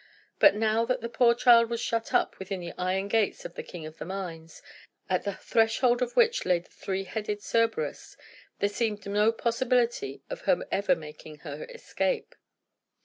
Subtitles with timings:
[0.39, 3.61] But now, that the poor child was shut up within the iron gates of the
[3.61, 4.63] king of the mines,
[5.07, 8.17] at the threshold of which lay the three headed Cerberus,
[8.57, 12.33] there seemed no possibility of her ever making her escape.